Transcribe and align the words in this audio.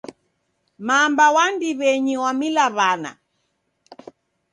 Mamba 0.87 1.25
w'a 1.35 1.45
ndiw'enyi 1.53 2.15
w'amila 2.21 2.65
w'ana. 2.75 3.11